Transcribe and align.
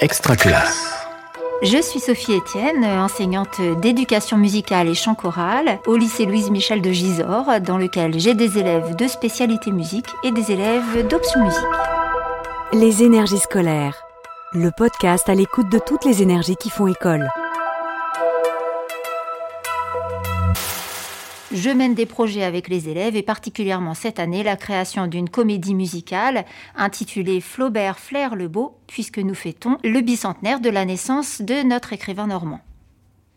Extraculasse. 0.00 0.94
Je 1.62 1.76
suis 1.82 2.00
Sophie 2.00 2.32
Etienne, 2.32 2.86
enseignante 2.86 3.60
d'éducation 3.82 4.38
musicale 4.38 4.88
et 4.88 4.94
chant 4.94 5.14
choral 5.14 5.78
au 5.86 5.94
lycée 5.94 6.24
Louise 6.24 6.50
Michel 6.50 6.80
de 6.80 6.90
Gisors, 6.90 7.60
dans 7.60 7.76
lequel 7.76 8.18
j'ai 8.18 8.32
des 8.32 8.56
élèves 8.56 8.96
de 8.96 9.06
spécialité 9.06 9.70
musique 9.70 10.08
et 10.24 10.30
des 10.30 10.52
élèves 10.52 11.06
d'option 11.06 11.44
musique. 11.44 11.60
Les 12.72 13.02
énergies 13.02 13.36
scolaires, 13.36 14.02
le 14.54 14.70
podcast 14.70 15.28
à 15.28 15.34
l'écoute 15.34 15.70
de 15.70 15.78
toutes 15.78 16.06
les 16.06 16.22
énergies 16.22 16.56
qui 16.56 16.70
font 16.70 16.86
école. 16.86 17.28
Je 21.52 21.70
mène 21.70 21.94
des 21.94 22.06
projets 22.06 22.44
avec 22.44 22.68
les 22.68 22.88
élèves 22.88 23.16
et 23.16 23.22
particulièrement 23.22 23.94
cette 23.94 24.20
année 24.20 24.44
la 24.44 24.56
création 24.56 25.08
d'une 25.08 25.28
comédie 25.28 25.74
musicale 25.74 26.44
intitulée 26.76 27.40
Flaubert 27.40 27.98
Flair 27.98 28.36
le 28.36 28.46
Beau, 28.46 28.76
puisque 28.86 29.18
nous 29.18 29.34
fêtons 29.34 29.76
le 29.82 30.00
bicentenaire 30.00 30.60
de 30.60 30.70
la 30.70 30.84
naissance 30.84 31.42
de 31.42 31.64
notre 31.64 31.92
écrivain 31.92 32.28
normand. 32.28 32.60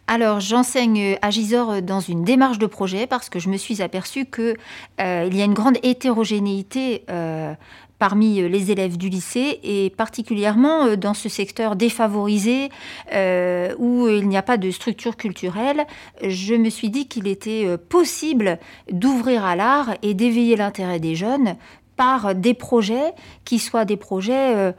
Alors 0.06 0.42
j'enseigne 0.42 1.18
à 1.22 1.32
Gisors 1.32 1.82
dans 1.82 2.02
une 2.02 2.24
démarche 2.24 2.60
de 2.60 2.68
projet 2.68 3.08
parce 3.08 3.30
que 3.30 3.40
je 3.40 3.50
me 3.50 3.58
suis 3.58 3.82
aperçue 3.82 4.26
qu'il 4.26 4.58
euh, 5.02 5.30
y 5.32 5.42
a 5.42 5.46
une 5.46 5.54
grande 5.54 5.78
hétérogénéité 5.82 7.06
euh, 7.10 7.54
parmi 8.04 8.42
euh, 8.42 8.50
les 8.50 8.70
élèves 8.70 8.98
du 8.98 9.08
lycée 9.08 9.62
et 9.64 9.90
particulièrement 9.90 10.88
euh, 10.88 10.96
dans 10.98 11.14
ce 11.14 11.30
secteur 11.30 11.78
défavorisé 11.78 12.68
euh, 13.14 13.74
où 13.78 14.10
il 14.10 14.28
n'y 14.28 14.36
a 14.36 14.42
pas 14.42 14.58
de 14.58 14.70
structure 14.72 15.16
culturelle, 15.16 15.86
je 16.22 16.54
me 16.54 16.70
suis 16.70 16.90
dit 16.90 17.08
qu'il 17.08 17.30
était 17.30 17.78
possible 17.78 18.60
d'ouvrir 18.92 19.46
à 19.46 19.56
l'art 19.56 19.96
et 20.02 20.14
d'éveiller 20.14 20.58
l'intérêt 20.58 21.00
des 21.00 21.16
jeunes 21.16 21.56
par 21.96 22.36
des 22.36 22.54
projets 22.54 23.14
qui 23.46 23.58
soient 23.58 23.86
des 23.86 23.96
projets 23.96 24.74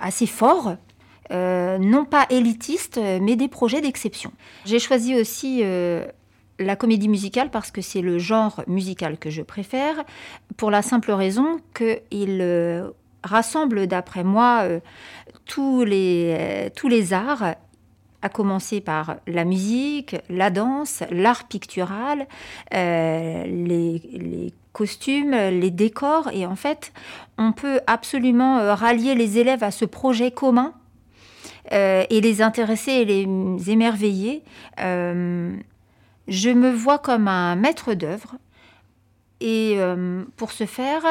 assez 0.00 0.26
forts, 0.26 0.76
non 1.30 2.04
pas 2.04 2.26
élitistes, 2.30 3.00
mais 3.20 3.36
des 3.36 3.48
projets 3.48 3.80
d'exception. 3.80 4.32
J'ai 4.64 4.78
choisi 4.78 5.14
aussi 5.16 5.62
la 6.58 6.76
comédie 6.76 7.08
musicale 7.08 7.50
parce 7.50 7.70
que 7.70 7.80
c'est 7.80 8.00
le 8.00 8.18
genre 8.18 8.62
musical 8.66 9.18
que 9.18 9.30
je 9.30 9.42
préfère, 9.42 10.04
pour 10.56 10.70
la 10.70 10.82
simple 10.82 11.12
raison 11.12 11.58
qu'il 11.74 12.38
euh, 12.40 12.90
rassemble, 13.22 13.86
d'après 13.86 14.24
moi, 14.24 14.60
euh, 14.62 14.80
euh, 15.58 16.68
tous 16.74 16.88
les 16.88 17.12
arts, 17.12 17.54
à 18.22 18.28
commencer 18.28 18.80
par 18.80 19.16
la 19.26 19.44
musique, 19.44 20.16
la 20.28 20.50
danse, 20.50 21.04
l'art 21.10 21.46
pictural, 21.46 22.26
les, 22.72 24.52
costumes, 24.72 25.30
les 25.30 25.70
décors, 25.70 26.30
et 26.32 26.44
en 26.44 26.56
fait, 26.56 26.92
on 27.38 27.52
peut 27.52 27.80
absolument 27.86 28.74
rallier 28.74 29.14
les 29.14 29.38
élèves 29.38 29.62
à 29.62 29.70
ce 29.70 29.84
projet 29.84 30.30
commun. 30.32 30.72
et 31.70 32.20
les 32.20 32.42
intéresser 32.42 32.92
et 32.92 33.04
les 33.04 33.70
émerveiller. 33.70 34.42
Je 36.28 36.50
me 36.50 36.70
vois 36.70 36.98
comme 36.98 37.28
un 37.28 37.56
maître 37.56 37.94
d'œuvre 37.94 38.36
et 39.40 39.74
euh, 39.76 40.24
pour 40.36 40.52
ce 40.52 40.64
faire, 40.66 41.02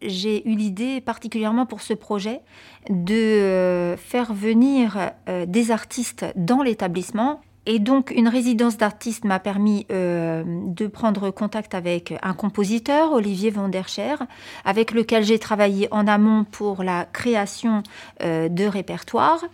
j'ai 0.00 0.48
eu 0.48 0.54
l'idée, 0.54 1.00
particulièrement 1.00 1.66
pour 1.66 1.80
ce 1.80 1.92
projet, 1.92 2.40
de 2.88 3.14
euh, 3.14 3.96
faire 3.96 4.32
venir 4.32 5.10
euh, 5.28 5.46
des 5.46 5.70
artistes 5.70 6.24
dans 6.36 6.62
l'établissement. 6.62 7.40
Et 7.66 7.78
donc, 7.78 8.10
une 8.10 8.28
résidence 8.28 8.76
d'artiste 8.76 9.24
m'a 9.24 9.38
permis 9.38 9.86
de 9.88 10.86
prendre 10.86 11.30
contact 11.30 11.74
avec 11.74 12.12
un 12.22 12.34
compositeur, 12.34 13.12
Olivier 13.12 13.50
Vanderscher, 13.50 14.16
avec 14.64 14.92
lequel 14.92 15.24
j'ai 15.24 15.38
travaillé 15.38 15.88
en 15.90 16.06
amont 16.06 16.44
pour 16.44 16.82
la 16.82 17.06
création 17.06 17.82
de 18.20 18.66
répertoires. 18.66 19.44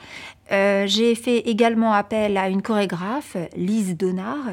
Euh, 0.53 0.86
j'ai 0.86 1.14
fait 1.14 1.38
également 1.38 1.92
appel 1.92 2.36
à 2.36 2.48
une 2.48 2.62
chorégraphe, 2.62 3.36
Lise 3.56 3.97
Donard. 3.97 4.50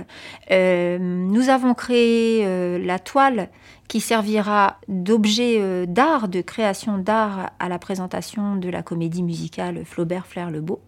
Euh, 0.52 0.98
nous 1.00 1.50
avons 1.50 1.74
créé 1.74 2.44
euh, 2.46 2.78
la 2.78 3.00
toile 3.00 3.50
qui 3.88 4.00
servira 4.00 4.78
d'objet 4.88 5.88
d'art, 5.88 6.28
de 6.28 6.42
création 6.42 6.98
d'art 6.98 7.52
à 7.58 7.70
la 7.70 7.80
présentation 7.80 8.58
de 8.58 8.70
la 8.70 8.84
comédie 8.84 9.24
musicale 9.24 9.86
Flaubert 9.86 10.28
Flair 10.28 10.52
le 10.52 10.60
Beau. 10.60 10.82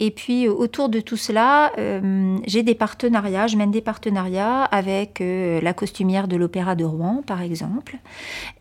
Et 0.00 0.10
puis 0.10 0.48
autour 0.48 0.88
de 0.88 0.98
tout 0.98 1.16
cela, 1.16 1.72
euh, 1.78 2.36
j'ai 2.46 2.64
des 2.64 2.74
partenariats, 2.74 3.46
je 3.46 3.56
mène 3.56 3.70
des 3.70 3.80
partenariats 3.80 4.64
avec 4.64 5.20
euh, 5.20 5.60
la 5.60 5.72
costumière 5.72 6.26
de 6.26 6.36
l'Opéra 6.36 6.74
de 6.74 6.84
Rouen, 6.84 7.22
par 7.24 7.42
exemple. 7.42 7.98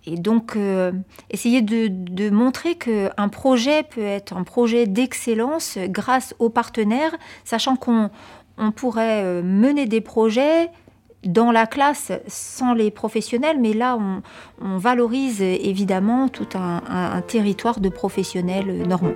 Et 0.06 0.16
donc, 0.16 0.56
euh, 0.56 0.92
essayer 1.32 1.64
de, 1.64 1.88
de 1.90 2.30
montrer 2.30 2.76
qu'un 2.76 3.30
projet 3.30 3.82
peut 3.82 4.04
être 4.04 4.38
un 4.38 4.44
projet 4.44 4.86
d'excellence 4.86 5.80
grâce 5.88 6.36
aux 6.38 6.50
partenaires, 6.50 7.16
sachant 7.46 7.76
qu'on 7.76 8.12
on 8.60 8.72
pourrait 8.72 9.42
mener 9.42 9.88
des 9.88 10.02
projets 10.02 10.70
dans 11.26 11.52
la 11.52 11.66
classe 11.66 12.12
sans 12.28 12.76
les 12.76 12.92
professionnels, 12.92 13.58
mais 13.60 13.74
là, 13.74 13.98
on, 14.62 14.78
valorise 14.78 15.42
évidemment 15.42 16.28
tout 16.28 16.48
un, 16.54 16.84
un, 16.88 17.12
un 17.14 17.22
territoire 17.22 17.80
de 17.80 17.90
professionnels 17.90 18.88
normands. 18.88 19.16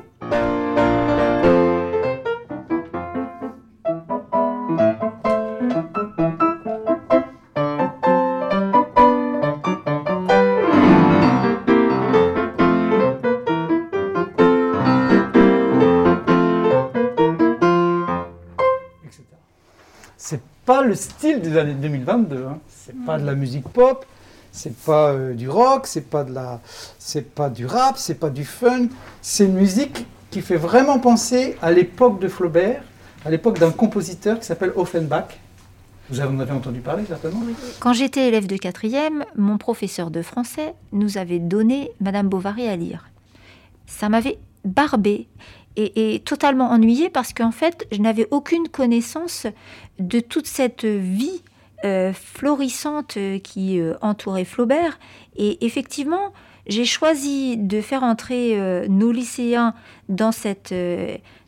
Pas 20.65 20.81
le 20.83 20.95
style 20.95 21.39
des 21.39 21.57
années 21.57 21.73
2022. 21.73 22.45
Hein. 22.45 22.59
C'est 22.67 23.05
pas 23.05 23.17
de 23.17 23.25
la 23.25 23.35
musique 23.35 23.67
pop, 23.69 24.05
c'est 24.51 24.75
pas 24.75 25.11
euh, 25.11 25.33
du 25.33 25.49
rock, 25.49 25.87
c'est 25.87 26.09
pas 26.09 26.23
de 26.23 26.33
la, 26.33 26.59
c'est 26.99 27.33
pas 27.33 27.49
du 27.49 27.65
rap, 27.65 27.97
c'est 27.97 28.15
pas 28.15 28.29
du 28.29 28.43
funk. 28.43 28.89
C'est 29.21 29.45
une 29.45 29.53
musique 29.53 30.05
qui 30.29 30.41
fait 30.41 30.57
vraiment 30.57 30.99
penser 30.99 31.55
à 31.61 31.71
l'époque 31.71 32.19
de 32.19 32.27
Flaubert, 32.27 32.83
à 33.25 33.29
l'époque 33.29 33.59
d'un 33.59 33.71
compositeur 33.71 34.39
qui 34.39 34.45
s'appelle 34.45 34.73
Offenbach. 34.75 35.39
Vous 36.09 36.21
en 36.21 36.39
avez 36.39 36.51
entendu 36.51 36.79
parler 36.79 37.03
certainement 37.05 37.41
Quand 37.79 37.93
j'étais 37.93 38.27
élève 38.27 38.47
de 38.47 38.55
quatrième, 38.55 39.25
mon 39.35 39.57
professeur 39.57 40.09
de 40.09 40.21
français 40.21 40.73
nous 40.93 41.17
avait 41.17 41.39
donné 41.39 41.91
Madame 41.99 42.29
Bovary 42.29 42.67
à 42.67 42.75
lire. 42.75 43.09
Ça 43.87 44.07
m'avait 44.07 44.37
barbé 44.63 45.27
et, 45.77 46.19
totalement 46.25 46.71
ennuyée 46.71 47.09
parce 47.09 47.33
qu'en 47.33 47.51
fait, 47.51 47.87
je 47.91 47.99
n'avais 47.99 48.27
aucune 48.31 48.67
connaissance 48.67 49.47
de 49.99 50.19
toute 50.19 50.47
cette 50.47 50.85
vie 50.85 51.41
euh, 51.85 52.11
florissante 52.13 53.17
euh, 53.17 53.37
qui 53.37 53.79
euh, 53.79 53.93
entourait 54.01 54.45
Flaubert. 54.45 54.99
Et 55.35 55.63
effectivement, 55.65 56.33
j'ai 56.65 56.85
choisi 56.85 57.55
de 57.55 57.79
faire 57.79 58.03
entrer 58.03 58.59
nos 58.89 59.13
lycéens 59.13 59.73
dans 60.09 60.33
cette, 60.33 60.75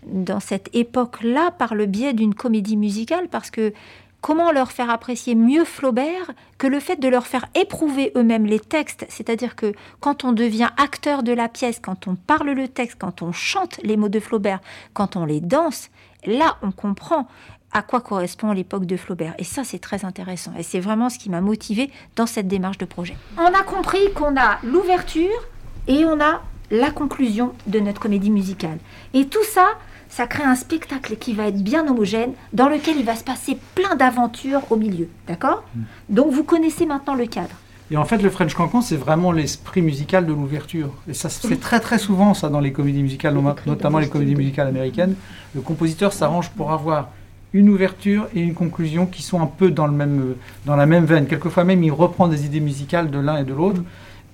dans 0.06 0.40
cette 0.40 0.70
époque-là 0.74 1.52
par 1.52 1.76
le 1.76 1.88
biais 1.88 2.14
d'une 2.14 2.34
comédie 2.34 2.78
musicale 2.78 3.28
parce 3.30 3.52
que 3.52 3.74
comment 4.22 4.52
leur 4.52 4.72
faire 4.72 4.90
apprécier 4.90 5.36
mieux 5.36 5.66
Flaubert 5.66 6.32
que 6.58 6.68
le 6.68 6.80
fait 6.80 6.98
de 6.98 7.08
leur 7.08 7.28
faire 7.28 7.46
éprouver 7.56 8.12
eux-mêmes 8.16 8.46
les 8.46 8.60
textes, 8.60 9.06
c'est-à-dire 9.10 9.56
que 9.56 9.74
quand 10.00 10.24
on 10.24 10.34
devient 10.34 10.70
acteur 10.78 11.24
de 11.24 11.32
la 11.32 11.48
pièce, 11.48 11.80
quand 11.82 12.08
on 12.08 12.16
parle 12.16 12.50
le 12.52 12.68
texte, 12.68 12.98
quand 13.00 13.22
on 13.22 13.32
chante 13.32 13.80
les 13.84 13.98
mots 13.98 14.10
de 14.10 14.20
Flaubert, 14.20 14.60
quand 14.94 15.16
on 15.16 15.26
les 15.26 15.42
danse, 15.42 15.90
là 16.26 16.58
on 16.62 16.72
comprend 16.72 17.28
à 17.72 17.82
quoi 17.82 18.02
correspond 18.02 18.52
l'époque 18.52 18.86
de 18.86 18.98
Flaubert. 18.98 19.36
Et 19.38 19.44
ça, 19.44 19.64
c'est 19.64 19.80
très 19.80 20.04
intéressant. 20.04 20.52
Et 20.58 20.64
c'est 20.64 20.80
vraiment 20.80 21.10
ce 21.10 21.20
qui 21.20 21.30
m'a 21.30 21.42
motivé 21.42 21.92
dans 22.16 22.26
cette 22.26 22.48
démarche 22.48 22.80
de 22.80 22.86
projet. 22.86 23.16
On 23.38 23.46
a 23.46 23.64
compris 23.64 24.12
qu'on 24.16 24.36
a 24.38 24.58
l'ouverture 24.64 25.48
et 25.88 26.04
on 26.06 26.20
a 26.20 26.42
la 26.72 26.92
conclusion 26.92 27.54
de 27.68 27.80
notre 27.80 28.00
comédie 28.00 28.32
musicale. 28.32 28.80
Et 29.14 29.28
tout 29.28 29.44
ça, 29.44 29.68
ça 30.10 30.28
crée 30.28 30.44
un 30.44 30.56
spectacle 30.56 31.16
qui 31.16 31.34
va 31.34 31.48
être 31.48 31.64
bien 31.64 31.88
homogène, 31.88 32.34
dans 32.52 32.68
lequel 32.68 32.98
il 32.98 33.06
va 33.06 33.16
se 33.16 33.24
passer 33.24 33.58
plein 33.76 33.96
d'aventures 33.96 34.62
au 34.72 34.76
milieu. 34.76 35.08
D'accord 35.28 35.64
mm. 35.76 35.82
Donc 36.10 36.32
vous 36.32 36.44
connaissez 36.44 36.86
maintenant 36.86 37.16
le 37.16 37.28
cadre. 37.28 37.56
Et 37.92 37.98
en 37.98 38.06
fait, 38.06 38.18
le 38.18 38.30
French 38.30 38.54
Cancan, 38.54 38.82
c'est 38.82 38.96
vraiment 38.96 39.32
l'esprit 39.32 39.82
musical 39.82 40.26
de 40.26 40.34
l'ouverture. 40.34 40.94
Et 41.08 41.14
ça 41.16 41.28
se 41.30 41.48
fait 41.48 41.56
très 41.56 41.80
très 41.80 41.98
souvent, 41.98 42.36
ça, 42.36 42.50
dans 42.50 42.60
les 42.60 42.72
comédies 42.72 43.02
musicales, 43.02 43.36
notamment 43.66 43.98
les 43.98 44.10
comédies 44.10 44.36
musicales 44.36 44.68
américaines. 44.68 45.16
Le 45.56 45.62
compositeur 45.62 46.14
s'arrange 46.14 46.52
pour 46.52 46.72
avoir 46.72 47.10
une 47.52 47.70
ouverture 47.70 48.28
et 48.36 48.42
une 48.42 48.54
conclusion 48.54 49.08
qui 49.08 49.24
sont 49.24 49.42
un 49.42 49.48
peu 49.48 49.72
dans, 49.72 49.88
le 49.88 49.94
même, 49.94 50.36
dans 50.68 50.76
la 50.76 50.86
même 50.86 51.06
veine. 51.06 51.26
Quelquefois 51.26 51.64
même, 51.64 51.84
il 51.84 51.92
reprend 51.92 52.28
des 52.28 52.46
idées 52.46 52.60
musicales 52.60 53.10
de 53.10 53.18
l'un 53.18 53.38
et 53.38 53.44
de 53.44 53.54
l'autre. 53.54 53.82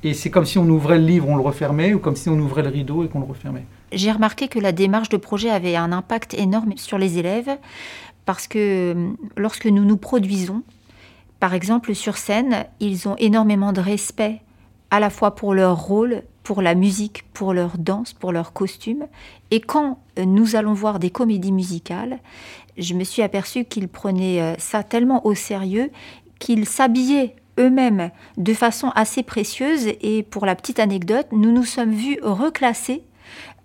Et 0.05 0.13
c'est 0.13 0.29
comme 0.29 0.45
si 0.45 0.57
on 0.57 0.69
ouvrait 0.69 0.99
le 0.99 1.05
livre, 1.05 1.27
on 1.27 1.35
le 1.35 1.41
refermait, 1.41 1.93
ou 1.93 1.99
comme 1.99 2.15
si 2.15 2.29
on 2.29 2.39
ouvrait 2.39 2.63
le 2.63 2.69
rideau 2.69 3.03
et 3.03 3.09
qu'on 3.09 3.19
le 3.19 3.25
refermait 3.25 3.65
j'ai 3.95 4.11
remarqué 4.11 4.47
que 4.47 4.59
la 4.59 4.71
démarche 4.71 5.09
de 5.09 5.17
projet 5.17 5.49
avait 5.49 5.75
un 5.75 5.91
impact 5.91 6.33
énorme 6.33 6.73
sur 6.75 6.97
les 6.97 7.17
élèves 7.17 7.57
parce 8.25 8.47
que 8.47 8.93
euh, 8.93 9.09
lorsque 9.37 9.65
nous 9.65 9.85
nous 9.85 9.97
produisons, 9.97 10.63
par 11.39 11.53
exemple 11.53 11.95
sur 11.95 12.17
scène, 12.17 12.65
ils 12.79 13.07
ont 13.07 13.15
énormément 13.17 13.73
de 13.73 13.81
respect 13.81 14.41
à 14.91 14.99
la 14.99 15.09
fois 15.09 15.35
pour 15.35 15.53
leur 15.53 15.79
rôle 15.79 16.23
pour 16.43 16.61
la 16.61 16.75
musique, 16.75 17.25
pour 17.33 17.53
leur 17.53 17.77
danse, 17.79 18.13
pour 18.13 18.31
leurs 18.31 18.53
costumes. 18.53 19.07
Et 19.49 19.59
quand 19.59 19.99
euh, 20.19 20.25
nous 20.25 20.55
allons 20.55 20.73
voir 20.73 20.99
des 20.99 21.09
comédies 21.09 21.51
musicales, 21.51 22.19
je 22.77 22.93
me 22.93 23.03
suis 23.03 23.21
aperçue 23.21 23.65
qu'ils 23.65 23.87
prenaient 23.87 24.41
euh, 24.41 24.55
ça 24.59 24.83
tellement 24.83 25.25
au 25.25 25.33
sérieux 25.33 25.89
qu'ils 26.39 26.65
s'habillaient 26.65 27.35
eux-mêmes 27.59 28.11
de 28.37 28.53
façon 28.53 28.91
assez 28.95 29.23
précieuse. 29.23 29.87
Et 30.01 30.23
pour 30.23 30.45
la 30.45 30.55
petite 30.55 30.79
anecdote, 30.79 31.27
nous 31.31 31.51
nous 31.51 31.65
sommes 31.65 31.91
vus 31.91 32.17
reclasser 32.21 33.03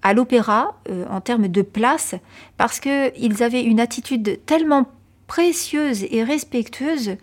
à 0.03 0.15
l'opéra 0.15 0.75
euh, 0.89 1.05
en 1.11 1.21
termes 1.21 1.49
de 1.49 1.63
place 1.63 2.15
parce 2.57 2.81
qu'ils 2.81 3.43
avaient 3.43 3.63
une 3.63 3.81
attitude 3.81 4.41
tellement 4.47 4.87
précieuses 5.27 6.05
et 6.11 6.25
respectueuses 6.25 7.17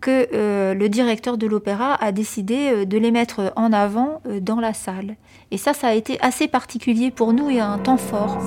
que 0.00 0.28
euh, 0.32 0.74
le 0.74 0.88
directeur 0.88 1.36
de 1.36 1.46
l'opéra 1.46 1.94
a 1.94 2.12
décidé 2.12 2.70
euh, 2.70 2.84
de 2.84 2.98
les 2.98 3.10
mettre 3.10 3.52
en 3.56 3.72
avant 3.72 4.22
dans 4.40 4.60
la 4.60 4.74
salle. 4.74 5.16
Et 5.50 5.58
ça, 5.58 5.74
ça 5.74 5.88
a 5.88 5.94
été 5.94 6.20
assez 6.20 6.46
particulier 6.46 7.10
pour 7.10 7.32
nous 7.32 7.50
et 7.50 7.60
un 7.60 7.78
temps 7.78 7.96
fort. 7.96 8.38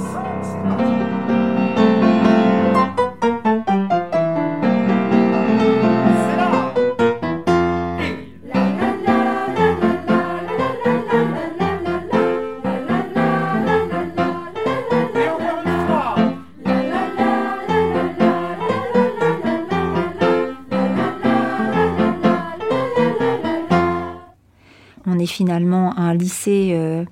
On 25.06 25.20
est 25.20 25.26
finalement 25.26 25.98
un 25.98 26.14
lycée 26.14 26.70
euh, 26.74 27.04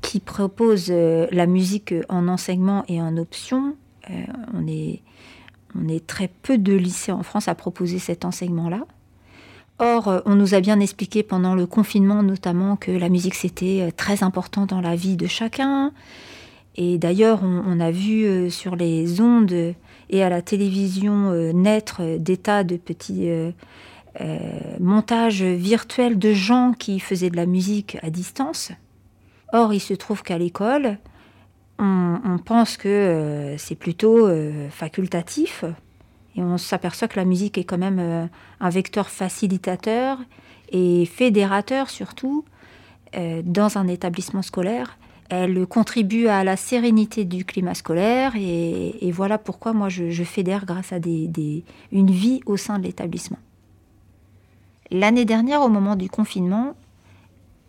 qui 0.00 0.20
propose 0.20 0.88
euh, 0.90 1.26
la 1.30 1.46
musique 1.46 1.94
en 2.08 2.28
enseignement 2.28 2.84
et 2.88 3.00
en 3.00 3.16
option. 3.16 3.76
Euh, 4.10 4.14
on, 4.54 4.66
est, 4.66 5.02
très 6.06 6.28
peu 6.28 6.58
de 6.58 6.74
lycées 6.74 7.12
en 7.12 7.22
France 7.22 7.48
à 7.48 7.54
proposer 7.54 7.98
cet 7.98 8.24
enseignement-là. 8.24 8.80
Or, 9.78 10.22
on 10.26 10.34
nous 10.34 10.54
a 10.54 10.60
bien 10.60 10.80
expliqué 10.80 11.22
pendant 11.22 11.54
le 11.54 11.66
confinement 11.66 12.22
notamment 12.22 12.76
que 12.76 12.90
la 12.90 13.08
musique 13.08 13.34
c'était 13.34 13.90
très 13.96 14.22
important 14.22 14.66
dans 14.66 14.80
la 14.80 14.94
vie 14.94 15.16
de 15.16 15.26
chacun. 15.26 15.92
Et 16.76 16.98
d'ailleurs, 16.98 17.42
on, 17.42 17.62
on, 17.66 17.80
a 17.80 17.90
vu 17.90 18.50
sur 18.50 18.76
les 18.76 19.20
ondes 19.20 19.74
et 20.10 20.22
à 20.22 20.28
la 20.28 20.42
télévision 20.42 21.32
naître 21.52 22.18
des 22.18 22.36
tas 22.36 22.64
de 22.64 22.76
petits 22.76 23.28
euh, 24.20 24.76
montage 24.78 25.42
virtuel 25.42 26.18
de 26.18 26.34
gens 26.34 26.74
qui 26.78 27.00
faisaient 27.00 27.30
de 27.30 27.36
la 27.36 27.46
musique 27.46 27.96
à 28.02 28.10
distance. 28.10 28.70
Or, 29.54 29.72
il 29.72 29.80
se 29.80 29.94
trouve 29.94 30.22
qu'à 30.22 30.36
l'école, 30.36 30.98
on, 31.78 32.38
pense 32.44 32.76
que 32.76 32.88
euh, 32.88 33.58
c'est 33.58 33.74
plutôt 33.74 34.26
euh, 34.26 34.68
facultatif 34.70 35.64
et 36.36 36.42
on 36.42 36.58
s'aperçoit 36.58 37.08
que 37.08 37.18
la 37.18 37.24
musique 37.24 37.56
est 37.58 37.64
quand 37.64 37.78
même 37.78 38.28
un 38.60 38.70
vecteur 38.70 39.08
facilitateur 39.08 40.18
et 40.70 41.04
fédérateur 41.06 41.90
surtout 41.90 42.44
dans 43.44 43.76
un 43.76 43.86
établissement 43.88 44.40
scolaire. 44.40 44.98
Elle 45.28 45.66
contribue 45.66 46.28
à 46.28 46.42
la 46.44 46.56
sérénité 46.56 47.26
du 47.26 47.44
climat 47.44 47.74
scolaire 47.74 48.32
et, 48.36 49.10
voilà 49.12 49.36
pourquoi 49.36 49.74
moi 49.74 49.90
je, 49.90 50.24
fédère 50.24 50.64
grâce 50.64 50.94
à 50.94 50.98
une 51.06 52.10
vie 52.10 52.40
au 52.46 52.56
sein 52.56 52.78
de 52.78 52.84
l'établissement. 52.84 53.38
L'année 54.92 55.24
dernière, 55.24 55.62
au 55.62 55.70
moment 55.70 55.96
du 55.96 56.10
confinement, 56.10 56.74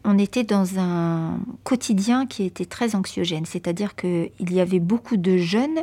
on 0.03 0.17
était 0.17 0.43
dans 0.43 0.77
un 0.77 1.39
quotidien 1.63 2.25
qui 2.25 2.43
était 2.43 2.65
très 2.65 2.95
anxiogène, 2.95 3.45
c'est-à-dire 3.45 3.95
qu'il 3.95 4.29
y 4.39 4.59
avait 4.59 4.81
beaucoup 4.81 5.15
de 5.15 5.37
jeunes 5.37 5.79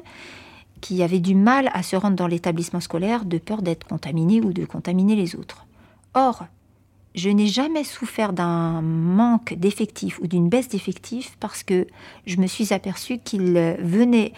qui 0.83 1.03
avaient 1.03 1.19
du 1.19 1.35
mal 1.35 1.71
à 1.73 1.83
se 1.83 1.97
rendre 1.97 2.17
dans 2.17 2.27
l'établissement 2.27 2.81
scolaire 2.81 3.25
de 3.25 3.39
peur 3.39 3.63
d'être 3.63 3.87
contaminés 3.87 4.43
ou 4.43 4.53
de 4.53 4.67
contaminer 4.67 5.17
les 5.17 5.35
autres. 5.35 5.65
Or, 6.13 6.45
je 7.15 7.31
n'ai 7.31 7.47
jamais 7.47 7.85
souffert 7.85 8.35
d'un 8.35 8.83
manque 8.83 9.55
d'effectifs 9.55 10.19
ou 10.21 10.27
d'une 10.27 10.51
baisse 10.51 10.69
d'effectifs 10.69 11.39
parce 11.41 11.63
que 11.63 11.87
je 12.27 12.37
me 12.37 12.47
suis 12.47 12.75
aperçue 12.75 13.17
qu'ils 13.19 13.77
venaient 13.81 14.35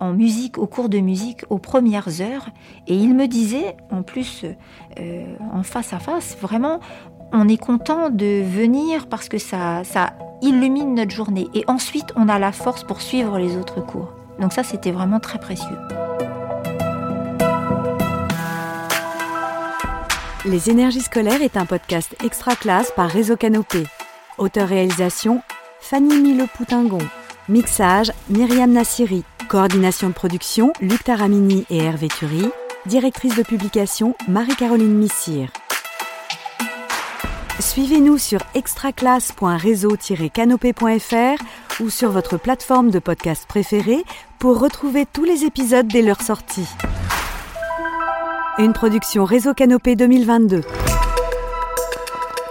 en 0.00 0.12
musique, 0.12 0.58
au 0.58 0.66
cours 0.66 0.88
de 0.88 0.98
musique, 0.98 1.44
aux 1.50 1.58
premières 1.58 2.20
heures. 2.20 2.48
Et 2.86 2.94
il 2.94 3.14
me 3.14 3.26
disait, 3.26 3.76
en 3.90 4.02
plus, 4.02 4.44
euh, 4.98 5.36
en 5.52 5.62
face 5.62 5.92
à 5.92 5.98
face, 5.98 6.36
vraiment, 6.40 6.80
on 7.32 7.48
est 7.48 7.58
content 7.58 8.10
de 8.10 8.42
venir 8.42 9.06
parce 9.08 9.28
que 9.28 9.38
ça, 9.38 9.82
illumine 10.40 10.94
notre 10.94 11.10
journée. 11.10 11.48
Et 11.54 11.64
ensuite, 11.66 12.12
on 12.14 12.28
a 12.28 12.38
la 12.38 12.52
force 12.52 12.84
pour 12.84 13.02
suivre 13.02 13.38
les 13.38 13.56
autres 13.56 13.80
cours. 13.84 14.12
Donc 14.40 14.52
ça, 14.52 14.62
c'était 14.62 14.92
vraiment 14.92 15.18
très 15.18 15.40
précieux. 15.40 15.76
Les 20.44 20.70
énergies 20.70 21.00
scolaires 21.00 21.42
est 21.42 21.56
un 21.56 21.66
podcast 21.66 22.14
extra 22.24 22.54
classe 22.54 22.92
par 22.94 23.10
Réseau 23.10 23.36
Canopé. 23.36 23.84
Auteur-réalisation 24.38 25.42
Fanny 25.80 26.20
Milo-Poutingon. 26.20 27.00
Mixage 27.48 28.12
Myriam 28.30 28.70
Nassiri. 28.70 29.24
Coordination 29.48 30.08
de 30.10 30.14
production, 30.14 30.72
Luc 30.82 31.04
Taramini 31.04 31.64
et 31.70 31.78
Hervé 31.78 32.08
Thury. 32.08 32.50
Directrice 32.84 33.34
de 33.34 33.42
publication, 33.42 34.14
Marie-Caroline 34.28 34.94
Missire. 34.94 35.48
Suivez-nous 37.58 38.18
sur 38.18 38.40
extraclasse.réseau-canopé.fr 38.54 41.42
ou 41.80 41.88
sur 41.88 42.10
votre 42.10 42.36
plateforme 42.36 42.90
de 42.90 42.98
podcast 42.98 43.46
préférée 43.48 44.04
pour 44.38 44.60
retrouver 44.60 45.06
tous 45.10 45.24
les 45.24 45.44
épisodes 45.44 45.88
dès 45.88 46.02
leur 46.02 46.20
sortie. 46.20 46.68
Une 48.58 48.74
production 48.74 49.24
Réseau 49.24 49.54
Canopé 49.54 49.96
2022. 49.96 50.60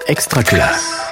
Extraclasse. 0.08 1.07